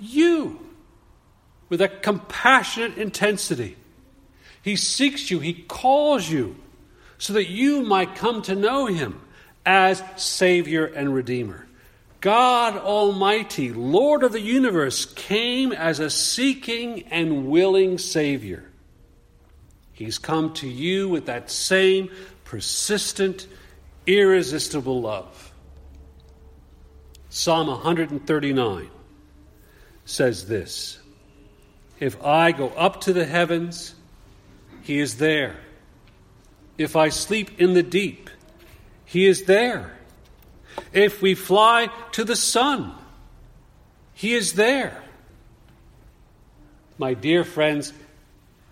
You. 0.00 0.58
With 1.68 1.80
a 1.80 1.88
compassionate 1.88 2.98
intensity. 2.98 3.76
He 4.60 4.74
seeks 4.74 5.30
you, 5.30 5.38
He 5.38 5.52
calls 5.52 6.28
you, 6.28 6.56
so 7.18 7.34
that 7.34 7.48
you 7.48 7.82
might 7.82 8.16
come 8.16 8.42
to 8.42 8.56
know 8.56 8.86
Him 8.86 9.20
as 9.64 10.02
Savior 10.16 10.84
and 10.84 11.14
Redeemer. 11.14 11.68
God 12.24 12.78
Almighty, 12.78 13.70
Lord 13.70 14.22
of 14.22 14.32
the 14.32 14.40
universe, 14.40 15.04
came 15.04 15.72
as 15.72 16.00
a 16.00 16.08
seeking 16.08 17.02
and 17.10 17.48
willing 17.48 17.98
Savior. 17.98 18.64
He's 19.92 20.16
come 20.16 20.54
to 20.54 20.66
you 20.66 21.10
with 21.10 21.26
that 21.26 21.50
same 21.50 22.10
persistent, 22.44 23.46
irresistible 24.06 25.02
love. 25.02 25.52
Psalm 27.28 27.66
139 27.66 28.88
says 30.06 30.48
this 30.48 30.98
If 32.00 32.24
I 32.24 32.52
go 32.52 32.68
up 32.68 33.02
to 33.02 33.12
the 33.12 33.26
heavens, 33.26 33.94
he 34.80 34.98
is 34.98 35.18
there. 35.18 35.56
If 36.78 36.96
I 36.96 37.10
sleep 37.10 37.60
in 37.60 37.74
the 37.74 37.82
deep, 37.82 38.30
He 39.04 39.26
is 39.26 39.44
there. 39.44 39.92
If 40.92 41.22
we 41.22 41.34
fly 41.34 41.88
to 42.12 42.24
the 42.24 42.36
sun, 42.36 42.92
He 44.14 44.34
is 44.34 44.54
there. 44.54 45.02
My 46.98 47.14
dear 47.14 47.44
friends, 47.44 47.92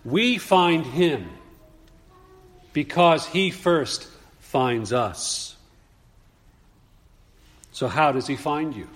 we 0.05 0.37
find 0.37 0.85
Him 0.85 1.29
because 2.71 3.25
He 3.25 3.51
first 3.51 4.07
finds 4.39 4.93
us. 4.93 5.55
So, 7.71 7.87
how 7.87 8.11
does 8.11 8.27
He 8.27 8.35
find 8.35 8.75
you? 8.75 8.87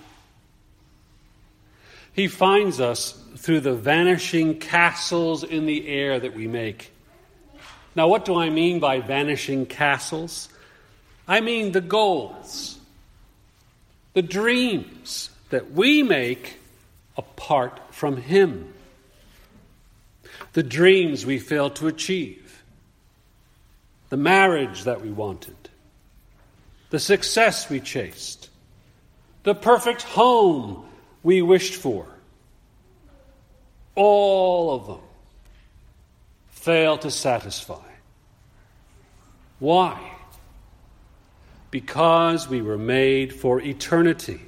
He 2.12 2.26
finds 2.26 2.80
us 2.80 3.20
through 3.36 3.60
the 3.60 3.74
vanishing 3.74 4.58
castles 4.58 5.44
in 5.44 5.66
the 5.66 5.86
air 5.86 6.18
that 6.18 6.34
we 6.34 6.48
make. 6.48 6.92
Now, 7.94 8.08
what 8.08 8.24
do 8.24 8.36
I 8.36 8.50
mean 8.50 8.80
by 8.80 9.00
vanishing 9.00 9.66
castles? 9.66 10.48
I 11.26 11.40
mean 11.40 11.72
the 11.72 11.80
goals, 11.80 12.77
the 14.18 14.22
dreams 14.22 15.30
that 15.50 15.70
we 15.70 16.02
make 16.02 16.58
apart 17.16 17.78
from 17.94 18.16
Him, 18.16 18.74
the 20.54 20.62
dreams 20.64 21.24
we 21.24 21.38
fail 21.38 21.70
to 21.70 21.86
achieve, 21.86 22.64
the 24.08 24.16
marriage 24.16 24.82
that 24.82 25.02
we 25.02 25.12
wanted, 25.12 25.54
the 26.90 26.98
success 26.98 27.70
we 27.70 27.78
chased, 27.78 28.50
the 29.44 29.54
perfect 29.54 30.02
home 30.02 30.84
we 31.22 31.40
wished 31.40 31.76
for. 31.76 32.08
All 33.94 34.74
of 34.74 34.86
them 34.88 35.08
fail 36.48 36.98
to 36.98 37.10
satisfy. 37.12 37.88
Why? 39.60 40.07
Because 41.70 42.48
we 42.48 42.62
were 42.62 42.78
made 42.78 43.34
for 43.34 43.60
eternity. 43.60 44.40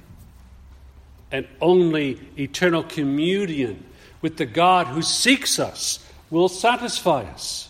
And 1.31 1.47
only 1.61 2.19
eternal 2.37 2.83
communion 2.83 3.85
with 4.21 4.37
the 4.37 4.45
God 4.45 4.87
who 4.87 5.01
seeks 5.01 5.59
us 5.59 6.05
will 6.29 6.49
satisfy 6.49 7.23
us. 7.23 7.69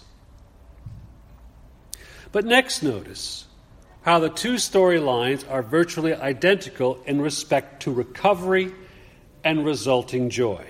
But 2.32 2.46
next, 2.46 2.82
notice 2.82 3.46
how 4.04 4.20
the 4.20 4.30
two 4.30 4.54
storylines 4.54 5.50
are 5.50 5.62
virtually 5.62 6.14
identical 6.14 7.02
in 7.06 7.22
respect 7.22 7.84
to 7.84 7.92
recovery 7.92 8.74
and 9.44 9.66
resulting 9.66 10.30
joy. 10.30 10.66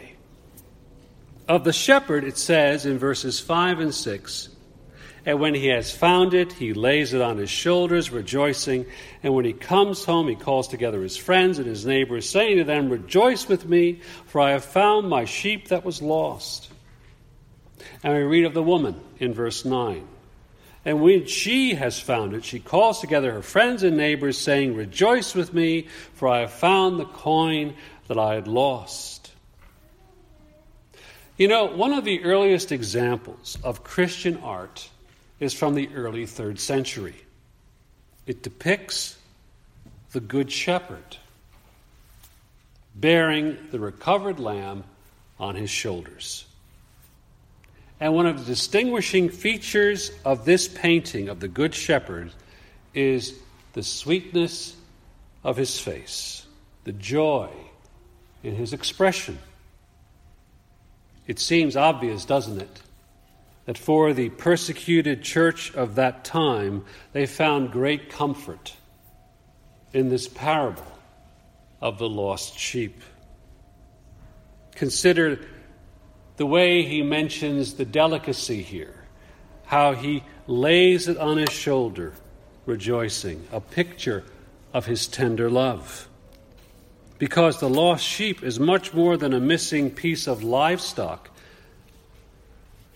Of 1.48 1.64
the 1.64 1.74
shepherd, 1.74 2.24
it 2.24 2.38
says 2.38 2.86
in 2.86 2.98
verses 2.98 3.40
5 3.40 3.80
and 3.80 3.94
6 3.94 4.50
and 5.26 5.40
when 5.40 5.54
he 5.54 5.68
has 5.68 5.92
found 5.92 6.34
it, 6.34 6.52
he 6.52 6.74
lays 6.74 7.14
it 7.14 7.22
on 7.22 7.38
his 7.38 7.50
shoulders, 7.50 8.10
rejoicing. 8.10 8.88
And 9.22 9.36
when 9.36 9.46
he 9.46 9.54
comes 9.54 10.04
home, 10.04 10.28
he 10.28 10.36
calls 10.36 10.68
together 10.68 11.02
his 11.02 11.16
friends 11.16 11.60
and 11.60 11.68
his 11.68 11.86
neighbors, 11.86 12.28
saying 12.28 12.58
to 12.58 12.64
them, 12.64 12.90
Rejoice 12.90 13.48
with 13.48 13.68
me, 13.68 14.02
for 14.26 14.42
I 14.42 14.52
have 14.52 14.66
found 14.66 15.10
my 15.10 15.26
sheep 15.26 15.68
that 15.68 15.86
was 15.86 16.02
lost. 16.02 16.72
And 18.04 18.14
we 18.14 18.24
read 18.24 18.46
of 18.46 18.56
the 18.56 18.64
woman 18.64 19.00
in 19.20 19.34
verse 19.34 19.64
9. 19.64 20.08
And 20.86 21.02
when 21.02 21.28
she 21.28 21.76
has 21.76 22.00
found 22.00 22.34
it, 22.34 22.44
she 22.44 22.60
calls 22.60 23.00
together 23.00 23.32
her 23.32 23.44
friends 23.44 23.84
and 23.84 23.98
neighbors, 23.98 24.40
saying, 24.40 24.76
Rejoice 24.76 25.36
with 25.36 25.54
me, 25.54 25.88
for 26.14 26.28
I 26.30 26.40
have 26.40 26.52
found 26.52 27.00
the 27.00 27.06
coin 27.06 27.76
that 28.08 28.18
I 28.18 28.34
had 28.34 28.48
lost. 28.48 29.32
You 31.38 31.48
know, 31.48 31.66
one 31.66 31.94
of 31.94 32.06
the 32.06 32.24
earliest 32.24 32.72
examples 32.72 33.60
of 33.64 33.84
Christian 33.84 34.38
art 34.38 34.90
is 35.42 35.54
from 35.54 35.76
the 35.76 35.90
early 35.94 36.26
third 36.26 36.60
century. 36.60 37.16
It 38.26 38.44
depicts 38.44 39.18
the 40.14 40.22
Good 40.22 40.50
Shepherd 40.50 41.18
bearing 42.96 43.58
the 43.72 43.80
recovered 43.80 44.40
lamb 44.40 44.84
on 45.40 45.56
his 45.56 45.70
shoulders. 45.70 46.46
And 48.00 48.14
one 48.14 48.28
of 48.28 48.40
the 48.40 48.46
distinguishing 48.46 49.30
features 49.30 50.12
of 50.24 50.46
this 50.46 50.68
painting 50.68 51.28
of 51.30 51.40
the 51.40 51.48
Good 51.48 51.74
Shepherd 51.74 52.32
is 52.94 53.34
the 53.74 53.84
sweetness 53.84 54.76
of 55.44 55.58
his 55.58 55.80
face, 55.80 56.46
the 56.84 56.92
joy 56.92 57.50
in 58.44 58.56
his 58.56 58.74
expression. 58.74 59.40
It 61.26 61.40
seems 61.40 61.76
obvious, 61.76 62.26
doesn't 62.26 62.62
it? 62.62 62.82
That 63.72 63.78
for 63.78 64.12
the 64.12 64.28
persecuted 64.32 65.24
church 65.24 65.74
of 65.76 65.96
that 65.96 66.26
time, 66.26 66.84
they 67.14 67.26
found 67.26 67.72
great 67.72 68.10
comfort 68.10 68.76
in 69.94 70.10
this 70.10 70.28
parable 70.28 71.00
of 71.80 71.98
the 71.98 72.10
lost 72.10 72.60
sheep. 72.60 73.02
Consider 74.76 75.40
the 76.36 76.46
way 76.46 76.84
he 76.84 77.02
mentions 77.02 77.76
the 77.76 77.86
delicacy 77.86 78.62
here, 78.62 79.06
how 79.68 79.94
he 79.94 80.22
lays 80.48 81.08
it 81.08 81.16
on 81.16 81.38
his 81.38 81.54
shoulder, 81.54 82.12
rejoicing, 82.66 83.48
a 83.54 83.62
picture 83.62 84.26
of 84.74 84.86
his 84.86 85.08
tender 85.08 85.50
love. 85.50 86.10
Because 87.20 87.62
the 87.62 87.70
lost 87.70 88.06
sheep 88.06 88.44
is 88.44 88.60
much 88.60 88.94
more 88.94 89.16
than 89.16 89.32
a 89.32 89.40
missing 89.40 89.92
piece 89.92 90.28
of 90.28 90.44
livestock 90.44 91.31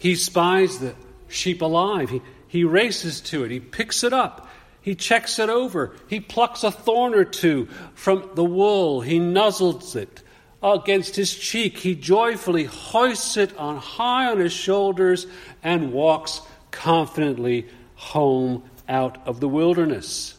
he 0.06 0.14
spies 0.14 0.78
the 0.78 0.94
sheep 1.30 1.64
alive. 1.64 2.12
He, 2.12 2.22
he 2.48 2.64
races 2.64 3.22
to 3.22 3.44
it. 3.44 3.50
He 3.50 3.60
picks 3.60 4.04
it 4.04 4.14
up. 4.14 4.48
He 4.80 4.94
checks 4.94 5.40
it 5.40 5.50
over. 5.50 5.96
He 6.08 6.20
plucks 6.20 6.64
a 6.64 6.70
thorn 6.70 7.16
or 7.16 7.26
two 7.26 7.70
from 7.96 8.30
the 8.36 8.44
wool. 8.44 9.02
He 9.02 9.18
nuzzles 9.18 9.96
it 9.96 10.22
against 10.62 11.16
his 11.16 11.34
cheek. 11.34 11.80
He 11.80 11.96
joyfully 11.96 12.66
hoists 12.66 13.36
it 13.36 13.58
on 13.58 13.78
high 13.78 14.30
on 14.30 14.38
his 14.38 14.54
shoulders 14.54 15.26
and 15.64 15.92
walks 15.92 16.40
confidently 16.70 17.68
home 17.96 18.62
out 18.88 19.28
of 19.28 19.40
the 19.40 19.50
wilderness. 19.50 20.38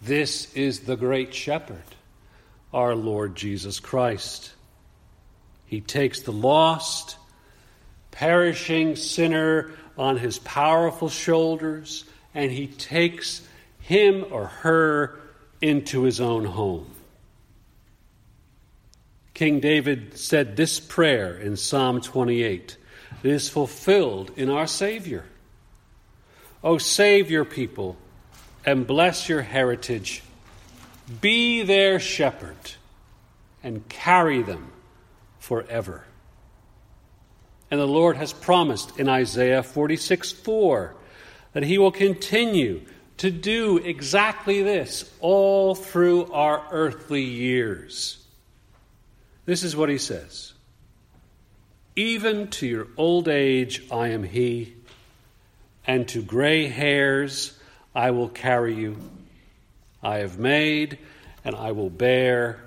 This 0.00 0.50
is 0.54 0.80
the 0.80 0.96
great 0.96 1.34
shepherd, 1.34 1.84
our 2.72 2.94
Lord 2.94 3.36
Jesus 3.36 3.78
Christ. 3.78 4.54
He 5.66 5.82
takes 5.82 6.22
the 6.22 6.32
lost, 6.32 7.18
perishing 8.10 8.96
sinner 8.96 9.72
on 9.96 10.16
his 10.16 10.38
powerful 10.38 11.08
shoulders, 11.08 12.04
and 12.34 12.50
he 12.50 12.66
takes 12.66 13.42
him 13.80 14.24
or 14.30 14.46
her 14.46 15.20
into 15.60 16.02
his 16.02 16.20
own 16.20 16.44
home. 16.44 16.90
King 19.34 19.60
David 19.60 20.18
said 20.18 20.56
this 20.56 20.80
prayer 20.80 21.34
in 21.36 21.56
Psalm 21.56 22.00
28. 22.00 22.76
It 23.22 23.30
is 23.30 23.48
fulfilled 23.48 24.32
in 24.36 24.50
our 24.50 24.66
Savior. 24.66 25.24
O 26.62 26.78
save 26.78 27.30
your 27.30 27.44
people 27.44 27.96
and 28.64 28.86
bless 28.86 29.28
your 29.28 29.42
heritage. 29.42 30.22
Be 31.20 31.62
their 31.62 31.98
shepherd 31.98 32.72
and 33.62 33.88
carry 33.88 34.42
them 34.42 34.70
forever. 35.38 36.04
And 37.70 37.78
the 37.78 37.86
Lord 37.86 38.16
has 38.16 38.32
promised 38.32 38.98
in 38.98 39.08
Isaiah 39.08 39.62
46 39.62 40.32
4 40.32 40.94
that 41.52 41.62
He 41.62 41.78
will 41.78 41.92
continue 41.92 42.82
to 43.18 43.30
do 43.30 43.76
exactly 43.78 44.62
this 44.62 45.10
all 45.20 45.74
through 45.74 46.32
our 46.32 46.66
earthly 46.70 47.22
years. 47.22 48.24
This 49.44 49.62
is 49.62 49.76
what 49.76 49.88
He 49.88 49.98
says 49.98 50.54
Even 51.96 52.48
to 52.48 52.66
your 52.66 52.88
old 52.96 53.28
age 53.28 53.82
I 53.90 54.08
am 54.08 54.22
He, 54.22 54.74
and 55.86 56.08
to 56.08 56.22
gray 56.22 56.66
hairs 56.66 57.58
I 57.94 58.12
will 58.12 58.28
carry 58.28 58.74
you. 58.74 58.96
I 60.02 60.18
have 60.18 60.38
made, 60.38 60.98
and 61.44 61.54
I 61.54 61.72
will 61.72 61.90
bear, 61.90 62.58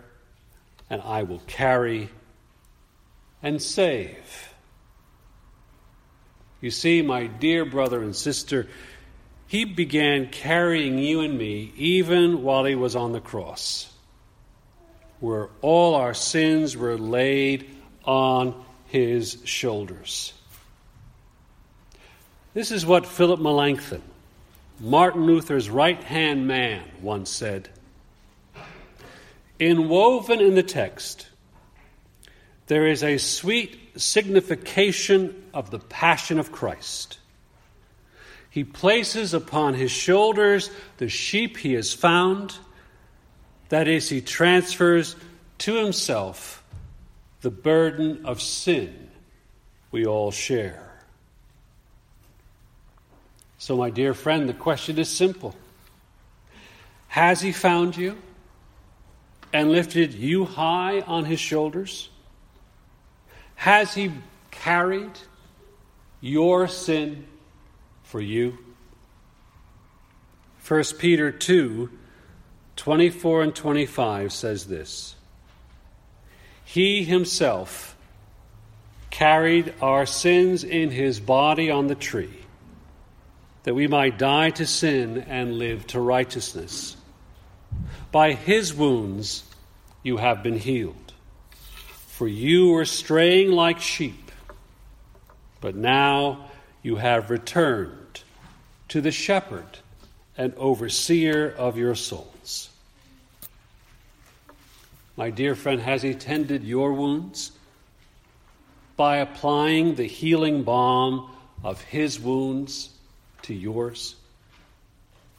and 0.90 1.02
I 1.02 1.24
will 1.24 1.42
carry 1.48 2.10
and 3.42 3.62
save. 3.62 4.53
You 6.64 6.72
see, 6.72 7.02
my 7.02 7.28
dear 7.28 7.66
brother 7.66 8.02
and 8.02 8.16
sister, 8.16 8.70
he 9.48 9.66
began 9.66 10.30
carrying 10.30 10.98
you 10.98 11.20
and 11.20 11.38
me 11.38 11.74
even 11.76 12.42
while 12.42 12.64
he 12.64 12.74
was 12.74 12.96
on 12.96 13.12
the 13.12 13.20
cross, 13.20 13.92
where 15.20 15.50
all 15.62 15.96
our 15.96 16.14
sins 16.14 16.78
were 16.78 16.98
laid 16.98 17.70
on 18.06 18.64
his 18.86 19.40
shoulders. 19.44 20.32
This 22.54 22.72
is 22.72 22.86
what 22.86 23.08
Philip 23.08 23.42
Melanchthon, 23.42 24.02
Martin 24.80 25.26
Luther's 25.26 25.70
right 25.70 26.02
hand 26.02 26.48
man, 26.48 26.82
once 27.02 27.30
said. 27.30 27.68
Inwoven 29.60 30.40
in 30.40 30.56
the 30.56 30.64
text, 30.64 31.28
there 32.68 32.88
is 32.88 33.04
a 33.04 33.18
sweet 33.18 33.83
signification 34.00 35.44
of 35.54 35.72
the 35.72 35.80
passion 35.80 36.40
of 36.40 36.52
Christ. 36.52 37.20
He 38.50 38.64
places 38.64 39.34
upon 39.34 39.74
his 39.74 39.92
shoulders 39.92 40.70
the 40.98 41.10
sheep 41.10 41.58
he 41.58 41.74
has 41.74 41.94
found. 41.94 42.56
That 43.70 43.88
is, 43.88 44.10
he 44.10 44.22
transfers 44.22 45.16
to 45.60 45.76
himself 45.76 46.64
the 47.42 47.50
burden 47.50 48.26
of 48.26 48.42
sin 48.42 49.10
we 49.92 50.06
all 50.06 50.32
share. 50.32 50.84
So, 53.58 53.78
my 53.78 53.90
dear 53.90 54.14
friend, 54.14 54.48
the 54.48 54.54
question 54.54 55.00
is 55.00 55.10
simple 55.10 55.56
Has 57.08 57.42
he 57.42 57.52
found 57.52 57.96
you 57.98 58.18
and 59.52 59.72
lifted 59.72 60.14
you 60.14 60.46
high 60.46 61.02
on 61.02 61.26
his 61.26 61.40
shoulders? 61.40 62.10
Has 63.56 63.94
he 63.94 64.12
carried 64.52 65.12
your 66.22 66.68
sin 66.68 67.26
for 68.04 68.22
you? 68.22 68.58
1 70.68 70.84
Peter 70.98 71.32
2 71.32 71.90
24 72.76 73.44
and 73.44 73.56
25 73.56 74.34
says 74.34 74.66
this 74.66 75.16
He 76.66 77.04
himself 77.04 77.96
carried 79.10 79.74
our 79.82 80.06
sins 80.06 80.64
in 80.64 80.90
his 80.90 81.20
body 81.20 81.70
on 81.70 81.88
the 81.88 81.96
tree, 81.96 82.40
that 83.64 83.76
we 83.76 83.88
might 83.88 84.18
die 84.18 84.50
to 84.50 84.66
sin 84.66 85.20
and 85.28 85.60
live 85.60 85.86
to 85.86 86.00
righteousness. 86.00 86.98
By 88.12 88.34
his 88.34 88.74
wounds 88.74 89.44
you 90.02 90.18
have 90.18 90.42
been 90.42 90.58
healed. 90.58 91.03
For 92.14 92.28
you 92.28 92.70
were 92.70 92.86
straying 92.86 93.54
like 93.54 93.82
sheep, 93.82 94.32
but 95.62 95.76
now 95.76 96.52
you 96.84 96.98
have 96.98 97.32
returned 97.32 98.22
to 98.90 99.02
the 99.02 99.10
shepherd 99.10 99.80
and 100.38 100.54
overseer 100.54 101.50
of 101.58 101.76
your 101.76 101.96
souls. 101.96 102.70
My 105.18 105.32
dear 105.32 105.56
friend, 105.56 105.82
has 105.82 106.04
he 106.04 106.14
tended 106.14 106.64
your 106.64 106.94
wounds? 106.94 107.52
By 108.96 109.18
applying 109.18 109.96
the 109.96 110.06
healing 110.06 110.62
balm 110.62 111.32
of 111.64 111.82
his 111.82 112.20
wounds 112.20 112.92
to 113.42 113.56
yours? 113.56 114.14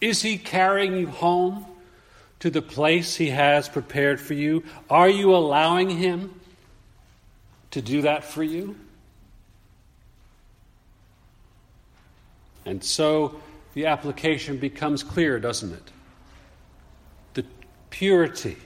Is 0.01 0.23
he 0.23 0.39
carrying 0.39 0.97
you 0.97 1.07
home 1.07 1.67
to 2.41 2.51
the 2.51 2.63
place 2.63 3.15
he 3.15 3.31
has 3.31 3.69
prepared 3.69 4.21
for 4.21 4.35
you? 4.35 4.65
Are 4.91 5.09
you 5.09 5.37
allowing 5.37 5.89
him 5.89 6.41
to 7.75 7.83
do 7.83 8.03
that 8.03 8.23
for 8.23 8.45
you? 8.45 8.77
And 12.65 12.83
so 12.85 13.41
the 13.75 13.87
application 13.87 14.59
becomes 14.59 15.03
clear, 15.03 15.41
doesn't 15.41 15.73
it? 15.73 15.91
The 17.35 17.45
purity, 17.91 18.57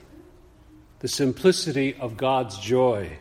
the 0.99 1.07
simplicity 1.07 1.95
of 1.95 2.17
God's 2.17 2.59
joy 2.59 3.17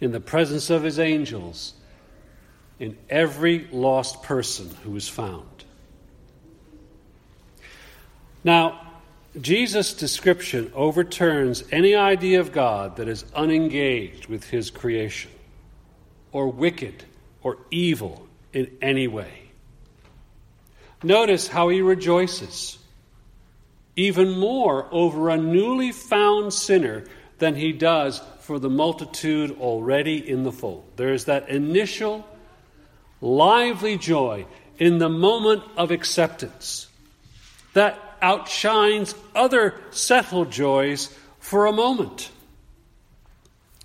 in 0.00 0.12
the 0.12 0.20
presence 0.20 0.70
of 0.70 0.82
his 0.82 0.98
angels 0.98 1.74
in 2.78 2.96
every 3.10 3.68
lost 3.70 4.22
person 4.22 4.74
who 4.82 4.96
is 4.96 5.06
found. 5.06 5.64
Now, 8.42 8.85
Jesus' 9.40 9.92
description 9.92 10.72
overturns 10.74 11.64
any 11.70 11.94
idea 11.94 12.40
of 12.40 12.52
God 12.52 12.96
that 12.96 13.08
is 13.08 13.24
unengaged 13.34 14.26
with 14.26 14.44
his 14.44 14.70
creation, 14.70 15.30
or 16.32 16.48
wicked, 16.48 17.04
or 17.42 17.58
evil 17.70 18.26
in 18.52 18.70
any 18.80 19.06
way. 19.06 19.50
Notice 21.02 21.48
how 21.48 21.68
he 21.68 21.82
rejoices 21.82 22.78
even 23.96 24.38
more 24.38 24.86
over 24.90 25.28
a 25.30 25.36
newly 25.36 25.92
found 25.92 26.52
sinner 26.52 27.04
than 27.38 27.54
he 27.54 27.72
does 27.72 28.20
for 28.40 28.58
the 28.58 28.70
multitude 28.70 29.56
already 29.58 30.28
in 30.28 30.44
the 30.44 30.52
fold. 30.52 30.84
There 30.96 31.12
is 31.12 31.24
that 31.24 31.48
initial 31.48 32.26
lively 33.20 33.96
joy 33.96 34.46
in 34.78 34.98
the 34.98 35.08
moment 35.08 35.62
of 35.76 35.90
acceptance 35.90 36.88
that 37.72 37.98
outshines 38.22 39.14
other 39.34 39.74
settled 39.90 40.50
joys 40.50 41.16
for 41.38 41.66
a 41.66 41.72
moment. 41.72 42.30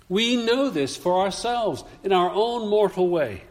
We 0.08 0.36
know 0.36 0.68
this 0.68 0.96
for 0.96 1.20
ourselves 1.20 1.84
in 2.04 2.12
our 2.12 2.30
own 2.30 2.68
mortal 2.68 3.08
way. 3.08 3.44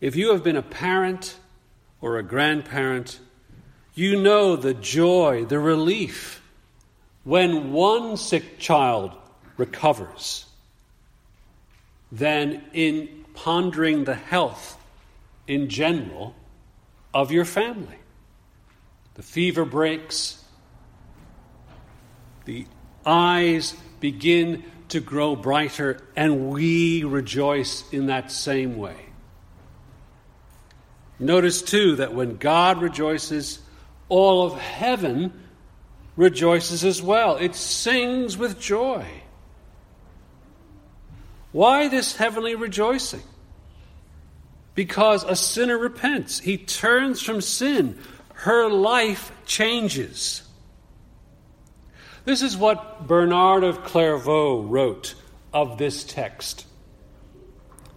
If 0.00 0.16
you 0.16 0.32
have 0.32 0.44
been 0.44 0.56
a 0.56 0.62
parent 0.62 1.38
or 2.00 2.18
a 2.18 2.22
grandparent, 2.22 3.18
you 3.94 4.20
know 4.20 4.56
the 4.56 4.74
joy, 4.74 5.44
the 5.46 5.58
relief 5.58 6.42
when 7.24 7.72
one 7.72 8.16
sick 8.16 8.58
child 8.58 9.12
recovers 9.56 10.46
than 12.12 12.62
in 12.72 13.24
pondering 13.34 14.04
the 14.04 14.14
health 14.14 14.78
in 15.48 15.68
general 15.68 16.34
of 17.12 17.32
your 17.32 17.44
family. 17.44 17.98
The 19.16 19.22
fever 19.22 19.64
breaks. 19.64 20.42
The 22.44 22.66
eyes 23.04 23.74
begin 23.98 24.64
to 24.90 25.00
grow 25.00 25.34
brighter, 25.34 26.00
and 26.14 26.50
we 26.50 27.02
rejoice 27.02 27.90
in 27.92 28.06
that 28.06 28.30
same 28.30 28.76
way. 28.76 28.96
Notice, 31.18 31.62
too, 31.62 31.96
that 31.96 32.14
when 32.14 32.36
God 32.36 32.82
rejoices, 32.82 33.58
all 34.08 34.46
of 34.46 34.60
heaven 34.60 35.32
rejoices 36.14 36.84
as 36.84 37.00
well. 37.02 37.36
It 37.36 37.54
sings 37.54 38.36
with 38.36 38.60
joy. 38.60 39.06
Why 41.52 41.88
this 41.88 42.16
heavenly 42.16 42.54
rejoicing? 42.54 43.22
Because 44.74 45.24
a 45.24 45.34
sinner 45.34 45.78
repents, 45.78 46.38
he 46.38 46.58
turns 46.58 47.22
from 47.22 47.40
sin, 47.40 47.98
her 48.36 48.68
life 48.68 49.32
changes. 49.46 50.42
This 52.24 52.42
is 52.42 52.56
what 52.56 53.06
Bernard 53.06 53.64
of 53.64 53.82
Clairvaux 53.84 54.62
wrote 54.62 55.14
of 55.52 55.78
this 55.78 56.04
text. 56.04 56.66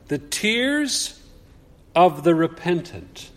The 0.07 0.17
tears 0.17 1.19
of 1.95 2.23
the 2.23 2.33
repentant 2.33 3.29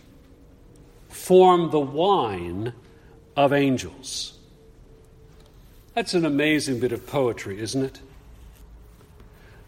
form 1.09 1.71
the 1.71 1.79
wine 1.79 2.73
of 3.35 3.53
angels. 3.53 4.37
That's 5.93 6.13
an 6.13 6.25
amazing 6.25 6.79
bit 6.79 6.91
of 6.91 7.05
poetry, 7.05 7.59
isn't 7.59 7.83
it? 7.83 7.99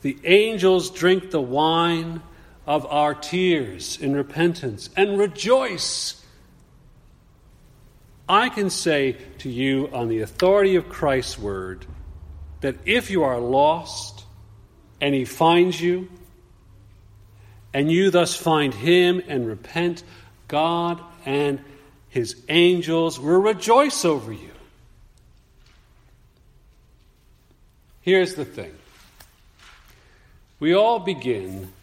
The 0.01 0.17
angels 0.23 0.89
drink 0.89 1.31
the 1.31 1.41
wine 1.41 2.21
of 2.65 2.85
our 2.87 3.13
tears 3.13 3.99
in 3.99 4.15
repentance 4.15 4.89
and 4.95 5.19
rejoice. 5.19 6.24
I 8.27 8.49
can 8.49 8.69
say 8.69 9.17
to 9.39 9.49
you, 9.49 9.89
on 9.93 10.07
the 10.07 10.21
authority 10.21 10.75
of 10.75 10.89
Christ's 10.89 11.37
word, 11.37 11.85
that 12.61 12.75
if 12.85 13.11
you 13.11 13.23
are 13.23 13.39
lost 13.39 14.23
and 14.99 15.13
he 15.13 15.25
finds 15.25 15.79
you, 15.79 16.09
and 17.73 17.91
you 17.91 18.09
thus 18.09 18.35
find 18.35 18.73
him 18.73 19.21
and 19.27 19.45
repent, 19.45 20.03
God 20.47 21.01
and 21.25 21.59
his 22.07 22.41
angels 22.47 23.19
will 23.19 23.41
rejoice 23.41 24.05
over 24.05 24.31
you. 24.31 24.51
Here's 28.01 28.35
the 28.35 28.45
thing 28.45 28.73
we 30.59 30.73
all 30.73 30.99
begin 30.99 31.73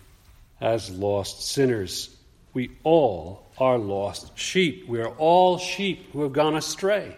as 0.60 0.88
lost 0.88 1.42
sinners. 1.42 2.16
We 2.54 2.70
all 2.84 3.46
are 3.62 3.78
lost 3.78 4.36
sheep. 4.36 4.88
We 4.88 5.00
are 5.00 5.14
all 5.18 5.56
sheep 5.56 6.10
who 6.12 6.22
have 6.22 6.32
gone 6.32 6.56
astray. 6.56 7.16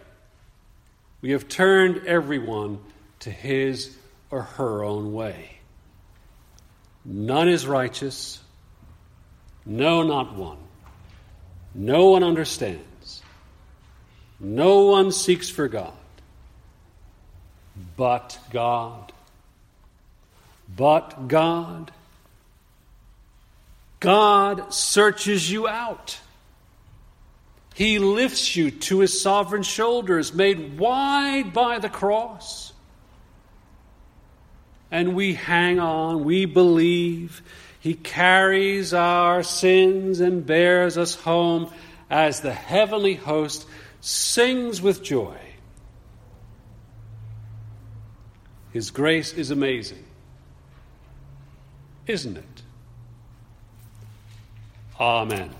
We 1.21 1.31
have 1.31 1.47
turned 1.47 2.05
everyone 2.05 2.79
to 3.21 3.31
his 3.31 3.97
or 4.29 4.43
her 4.43 4.83
own 4.83 5.11
way. 5.11 5.57
None 7.03 7.49
is 7.49 7.65
righteous, 7.65 8.39
no, 9.65 10.03
not 10.03 10.35
one. 10.35 10.57
No 11.73 12.11
one 12.11 12.23
understands. 12.23 13.23
No 14.39 14.85
one 14.85 15.11
seeks 15.11 15.49
for 15.49 15.67
God. 15.67 15.93
But 17.97 18.37
God. 18.51 19.11
But 20.75 21.27
God. 21.27 21.91
God 23.99 24.71
searches 24.71 25.51
you 25.51 25.67
out. 25.67 26.19
He 27.75 27.99
lifts 27.99 28.55
you 28.55 28.71
to 28.71 28.99
his 28.99 29.21
sovereign 29.21 29.63
shoulders, 29.63 30.33
made 30.33 30.79
wide 30.79 31.51
by 31.51 31.79
the 31.79 31.89
cross. 31.89 32.71
And 34.89 35.13
we 35.13 35.33
hang 35.33 35.77
on, 35.81 36.23
we 36.23 36.45
believe. 36.45 37.41
He 37.81 37.93
carries 37.93 38.93
our 38.93 39.43
sins 39.43 40.21
and 40.21 40.45
bears 40.45 40.97
us 40.97 41.15
home 41.15 41.69
as 42.09 42.39
the 42.39 42.53
heavenly 42.53 43.15
host 43.15 43.67
sings 43.99 44.81
with 44.81 45.03
joy. 45.03 45.37
His 48.71 48.89
grace 48.89 49.33
is 49.33 49.51
amazing, 49.51 50.05
isn't 52.07 52.37
it? 52.37 52.61
Amen. 54.97 55.53